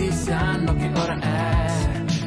[0.00, 1.66] tutti sanno che ora è,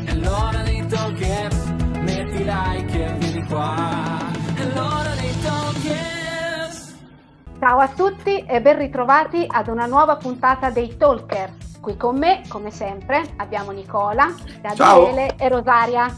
[0.06, 1.66] è l'ora dei talkers,
[2.02, 4.20] metti like e vieni qua,
[4.56, 6.96] è l'ora dei talkers.
[7.60, 11.54] Ciao a tutti e ben ritrovati ad una nuova puntata dei Talker.
[11.82, 16.16] Qui con me, come sempre, abbiamo Nicola, Gabriele e Rosaria.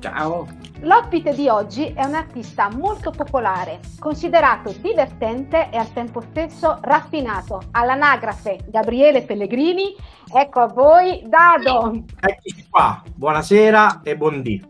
[0.00, 0.59] Ciao.
[0.82, 7.60] L'ospite di oggi è un artista molto popolare, considerato divertente e al tempo stesso raffinato.
[7.72, 9.94] All'anagrafe Gabriele Pellegrini,
[10.32, 12.02] ecco a voi Dado.
[12.18, 14.68] Eccoci qua, buonasera e buondì.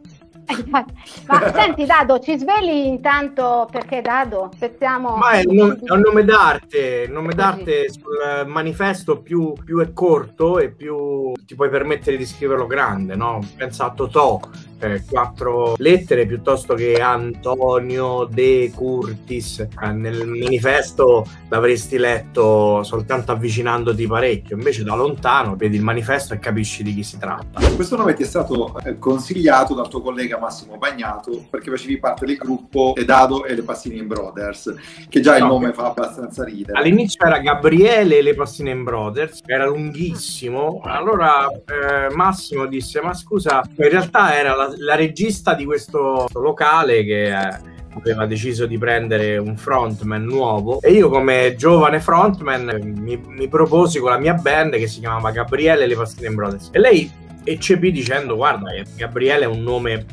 [0.72, 0.84] Ma
[1.52, 4.48] senti Dado, ci sveli intanto perché Dado?
[4.52, 5.14] Aspettiamo.
[5.14, 9.78] Ma è un nome, è un nome d'arte, il nome d'arte sul manifesto più, più,
[9.78, 13.38] è corto e più ti puoi permettere di scriverlo grande, no?
[13.56, 14.40] Pensa a Totò,
[14.80, 19.60] eh, quattro lettere piuttosto che Antonio De Curtis.
[19.60, 26.38] Eh, nel manifesto l'avresti letto soltanto avvicinandoti parecchio, invece da lontano vedi il manifesto e
[26.38, 27.60] capisci di chi si tratta.
[27.74, 32.26] Questo nome ti è stato eh, consigliato dal tuo collega Massimo Bagnato perché facevi parte
[32.26, 34.74] del gruppo Edado e le Passini Brothers,
[35.08, 36.78] che già il no, nome fa abbastanza ridere.
[36.78, 40.80] All'inizio era Gabriele e le Passini Brothers, era lunghissimo.
[40.84, 47.04] Allora eh, Massimo disse: Ma scusa, in realtà era la, la regista di questo locale
[47.04, 47.28] che.
[47.28, 53.48] Eh, aveva deciso di prendere un frontman nuovo e io come giovane frontman mi, mi
[53.48, 57.10] proposi con la mia band che si chiamava Gabriele le Pastine Brothers e lei
[57.42, 60.06] eccepì dicendo guarda Gabriele è un nome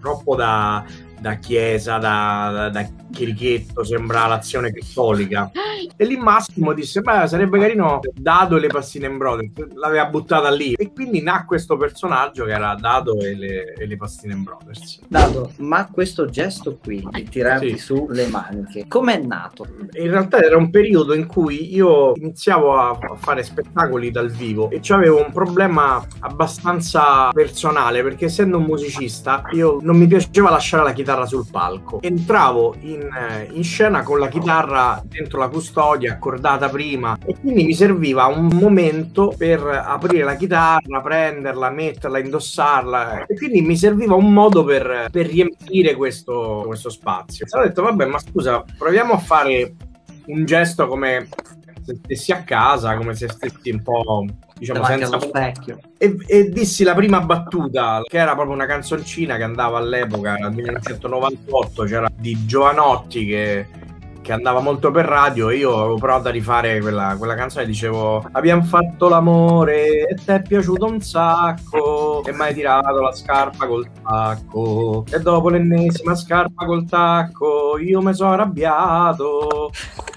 [0.00, 0.84] troppo da,
[1.20, 5.50] da chiesa, da, da, da chirichetto, sembra l'azione cattolica.
[5.96, 9.74] E lì Massimo disse: Beh, sarebbe carino Dado e le passine in brothers.
[9.74, 10.72] L'aveva buttata lì.
[10.72, 15.00] E quindi nacque questo personaggio che era Dado e le, e le passine in brothers.
[15.08, 17.78] Dado, ma questo gesto qui di tirarti sì.
[17.78, 19.66] su le maniche, com'è nato?
[19.92, 24.70] In realtà era un periodo in cui io iniziavo a, a fare spettacoli dal vivo
[24.70, 30.84] e avevo un problema abbastanza personale perché essendo un musicista io non mi piaceva lasciare
[30.84, 32.00] la chitarra sul palco.
[32.02, 37.38] Entravo in in, eh, in, scena con la chitarra dentro la custodia accordata prima e
[37.38, 43.76] quindi mi serviva un momento per aprire la chitarra, prenderla, metterla, indossarla e quindi mi
[43.76, 47.46] serviva un modo per, per riempire questo, questo spazio.
[47.46, 49.74] E ho detto vabbè ma scusa proviamo a fare
[50.26, 51.28] un gesto come
[51.82, 54.24] se stessi a casa, come se stessi un po'
[54.60, 55.78] diciamo senza specchio.
[55.96, 60.52] E, e, dissi la prima battuta, che era proprio una canzoncina che andava all'epoca, nel
[60.52, 63.66] 1998, c'era di Giovanotti che
[64.22, 68.28] che andava molto per radio e io avevo provato a rifare quella, quella canzone dicevo
[68.32, 73.66] abbiamo fatto l'amore e ti è piaciuto un sacco e mi hai tirato la scarpa
[73.66, 79.49] col tacco e dopo l'ennesima scarpa col tacco io mi sono arrabbiato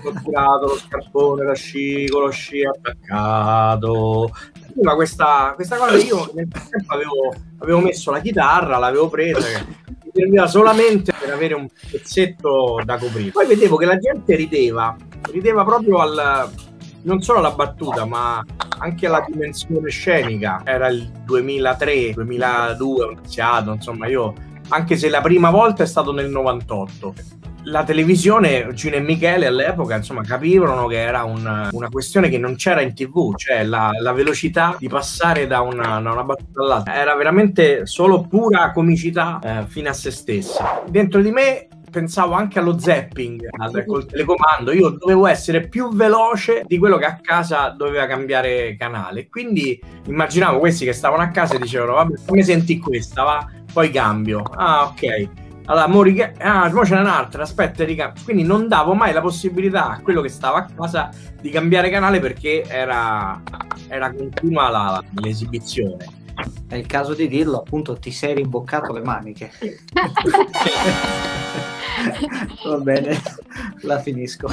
[0.07, 4.31] ho tirato lo scarpone da sci con lo sci attaccato
[4.73, 10.47] prima questa, questa cosa io nel frattempo avevo, avevo messo la chitarra l'avevo presa serviva
[10.47, 13.31] solamente per avere un pezzetto da coprire.
[13.31, 14.95] Poi vedevo che la gente rideva,
[15.31, 16.49] rideva proprio al,
[17.01, 18.43] non solo alla battuta, ma
[18.77, 20.61] anche alla dimensione scenica.
[20.63, 24.33] Era il 2003, 2002, ho iniziato, insomma, io,
[24.69, 27.13] anche se la prima volta è stato nel 98
[27.65, 32.55] la televisione, Gino e Michele all'epoca, insomma, capivano che era un, una questione che non
[32.55, 36.95] c'era in tv, cioè la, la velocità di passare da una, da una, battuta all'altra.
[36.95, 40.83] Era veramente solo pura comicità eh, fino a se stessa.
[40.87, 44.71] Dentro di me pensavo anche allo zapping al, col telecomando.
[44.71, 49.29] Io dovevo essere più veloce di quello che a casa doveva cambiare canale.
[49.29, 53.47] Quindi immaginavo questi che stavano a casa e dicevano: Vabbè, come senti questa, va?
[53.71, 54.41] Poi cambio.
[54.55, 59.13] Ah, ok allora, mo riga- ah, mo c'è un'altra, aspetta, riga- quindi non davo mai
[59.13, 61.09] la possibilità a quello che stava a casa
[61.39, 63.41] di cambiare canale perché era,
[63.87, 66.21] era continua la, l'esibizione.
[66.67, 69.51] È il caso di dirlo, appunto, ti sei rimboccato le maniche.
[72.65, 73.21] Va bene,
[73.81, 74.47] la finisco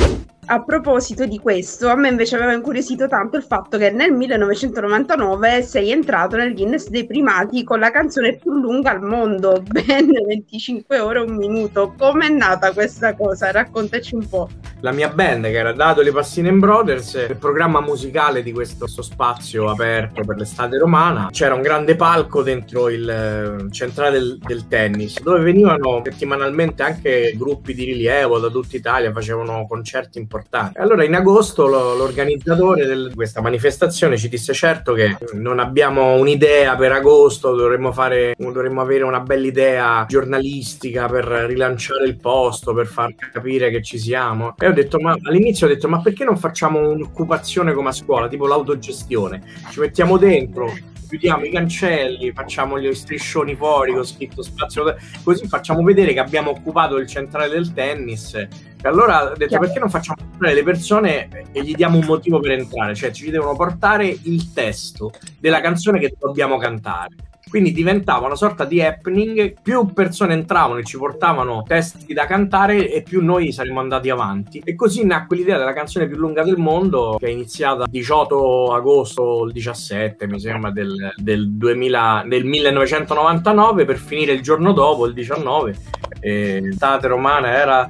[0.52, 5.62] a proposito di questo, a me invece aveva incuriosito tanto il fatto che nel 1999
[5.62, 10.98] sei entrato nel Guinness dei primati con la canzone più lunga al mondo, ben 25
[10.98, 11.94] ore e un minuto.
[11.96, 13.52] Com'è nata questa cosa?
[13.52, 14.48] Raccontaci un po'.
[14.80, 19.02] La mia band, che era dato le Passine Brothers, il programma musicale di questo, questo
[19.02, 25.20] spazio aperto per l'estate romana, c'era un grande palco dentro il centrale del, del tennis,
[25.20, 30.78] dove venivano settimanalmente anche gruppi di rilievo da tutta Italia, facevano concerti importanti.
[30.78, 36.76] Allora in agosto lo, l'organizzatore di questa manifestazione ci disse certo che non abbiamo un'idea
[36.76, 42.86] per agosto, dovremmo, fare, dovremmo avere una bella idea giornalistica per rilanciare il posto, per
[42.86, 44.54] far capire che ci siamo.
[44.58, 48.28] E ho detto, ma all'inizio ho detto, ma perché non facciamo un'occupazione come a scuola,
[48.28, 49.42] tipo l'autogestione?
[49.70, 50.72] Ci mettiamo dentro
[51.10, 56.50] chiudiamo i cancelli, facciamo gli striscioni fuori con scritto spazio, così facciamo vedere che abbiamo
[56.50, 58.34] occupato il centrale del tennis.
[58.34, 58.48] E
[58.88, 62.52] allora ho detto perché non facciamo entrare le persone e gli diamo un motivo per
[62.52, 67.29] entrare, cioè ci devono portare il testo della canzone che dobbiamo cantare.
[67.50, 72.92] Quindi diventava una sorta di happening, più persone entravano e ci portavano testi da cantare
[72.92, 74.62] e più noi saremmo andati avanti.
[74.64, 78.72] E così nacque l'idea della canzone più lunga del mondo, che è iniziata il 18
[78.72, 85.06] agosto, il 17 mi sembra, del, del, 2000, del 1999, per finire il giorno dopo,
[85.06, 85.76] il 19.
[86.20, 87.88] L'estate romana era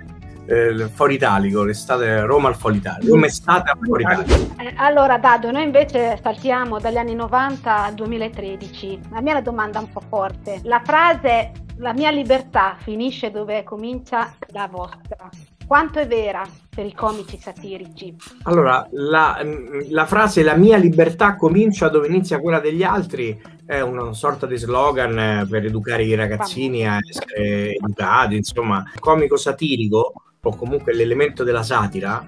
[0.51, 4.55] eh, Foro Italico, l'estate Roma al Foro Italico, come estate al Foro Italico.
[4.61, 9.01] Eh, allora Dado, noi invece saltiamo dagli anni 90 al 2013.
[9.11, 10.61] La mia è una domanda un po' forte.
[10.65, 15.29] La frase la mia libertà finisce dove comincia la vostra.
[15.67, 18.15] Quanto è vera per i comici satirici?
[18.43, 19.41] Allora, la,
[19.89, 24.57] la, frase la mia libertà comincia dove inizia quella degli altri è una sorta di
[24.57, 30.10] slogan per educare i ragazzini a essere educati, insomma, comico satirico
[30.43, 32.25] o comunque l'elemento della satira,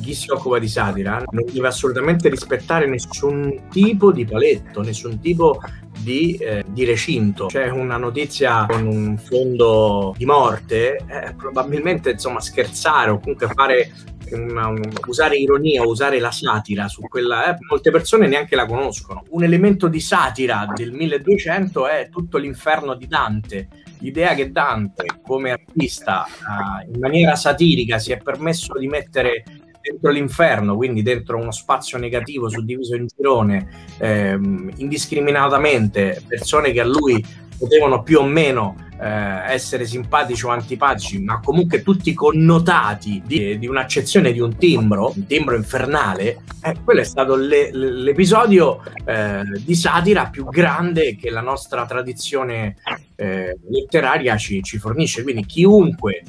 [0.00, 5.60] chi si occupa di satira non deve assolutamente rispettare nessun tipo di paletto, nessun tipo
[5.98, 7.46] di, eh, di recinto.
[7.46, 13.92] C'è una notizia con un fondo di morte, eh, probabilmente insomma scherzare o comunque fare
[14.32, 19.24] una, un, usare ironia, usare la satira su quella, eh, molte persone neanche la conoscono.
[19.30, 23.68] Un elemento di satira del 1200 è tutto l'inferno di Dante
[24.00, 29.44] l'idea che Dante, come artista, uh, in maniera satirica si è permesso di mettere
[29.80, 36.84] dentro l'inferno, quindi dentro uno spazio negativo suddiviso in girone, ehm, indiscriminatamente persone che a
[36.84, 37.24] lui
[37.56, 43.66] potevano più o meno eh, essere simpatici o antipatici, ma comunque tutti connotati di, di
[43.66, 49.74] un'accezione di un timbro, un timbro infernale, eh, quello è stato le, l'episodio eh, di
[49.74, 52.76] satira più grande che la nostra tradizione
[53.14, 55.22] eh, letteraria ci, ci fornisce.
[55.22, 56.22] Quindi chiunque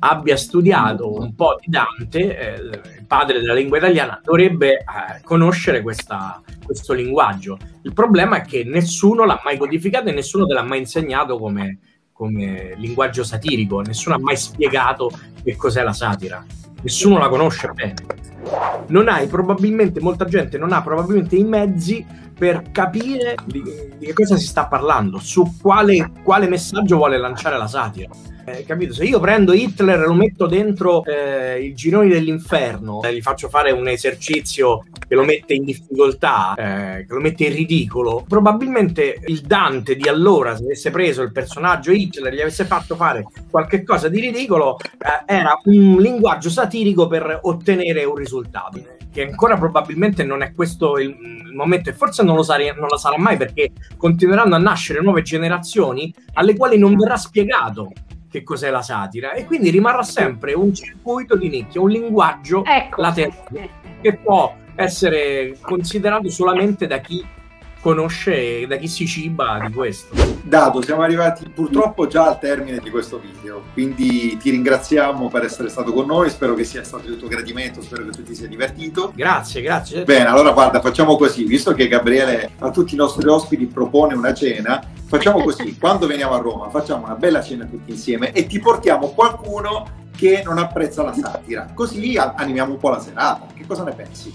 [0.00, 4.84] abbia studiato un po' di Dante, eh, padre della lingua italiana, dovrebbe eh,
[5.22, 7.58] conoscere questa, questo linguaggio.
[7.82, 11.78] Il problema è che nessuno l'ha mai codificato e nessuno te l'ha mai insegnato come,
[12.20, 15.10] come linguaggio satirico, nessuno ha mai spiegato
[15.42, 16.44] che cos'è la satira,
[16.82, 17.94] nessuno la conosce bene.
[18.88, 22.04] Non hai probabilmente, molta gente non ha probabilmente i mezzi
[22.40, 23.62] per capire di,
[23.98, 28.08] di che cosa si sta parlando, su quale, quale messaggio vuole lanciare la satira
[28.50, 28.92] eh, capito?
[28.92, 33.48] Se io prendo Hitler e lo metto dentro eh, i gironi dell'inferno, eh, gli faccio
[33.48, 39.20] fare un esercizio che lo mette in difficoltà, eh, che lo mette in ridicolo, probabilmente
[39.26, 43.24] il Dante di allora, se avesse preso il personaggio Hitler e gli avesse fatto fare
[43.50, 48.98] qualche cosa di ridicolo, eh, era un linguaggio satirico per ottenere un risultato.
[49.12, 51.16] Che ancora probabilmente non è questo il,
[51.46, 55.00] il momento, e forse non lo, sare, non lo sarà mai perché continueranno a nascere
[55.00, 57.90] nuove generazioni alle quali non verrà spiegato
[58.30, 63.00] che cos'è la satira e quindi rimarrà sempre un circuito di nicchia, un linguaggio ecco.
[63.00, 63.70] latente
[64.00, 67.26] che può essere considerato solamente da chi
[67.80, 70.14] conosce da chi si ciba di questo.
[70.42, 75.68] Dato, siamo arrivati purtroppo già al termine di questo video, quindi ti ringraziamo per essere
[75.68, 78.46] stato con noi, spero che sia stato di tuo gradimento, spero che tu ti sia
[78.46, 79.12] divertito.
[79.14, 80.04] Grazie, grazie.
[80.04, 84.34] Bene, allora guarda, facciamo così, visto che Gabriele a tutti i nostri ospiti propone una
[84.34, 88.58] cena, facciamo così, quando veniamo a Roma facciamo una bella cena tutti insieme e ti
[88.58, 93.46] portiamo qualcuno che non apprezza la satira, così animiamo un po' la serata.
[93.54, 94.32] Che cosa ne pensi?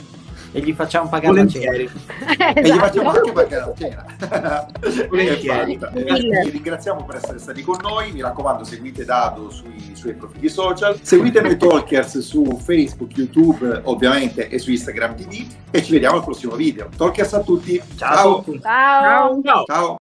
[0.52, 1.84] e gli facciamo pagare Volentieri.
[1.84, 2.52] la cena.
[2.54, 4.66] e gli facciamo anche pagare la cena.
[5.08, 5.78] Volentieri.
[5.78, 8.12] Vi ringraziamo per essere stati con noi.
[8.12, 10.98] Mi raccomando, seguite Dado sui suoi profili social.
[11.02, 15.46] Seguite noi Talkers su Facebook, YouTube, ovviamente, e su Instagram TV.
[15.70, 16.88] E ci vediamo al prossimo video.
[16.96, 17.80] Talkers a tutti.
[17.96, 18.44] Ciao.
[18.60, 19.40] Ciao.
[19.42, 19.64] Ciao.
[19.64, 19.98] Ciao.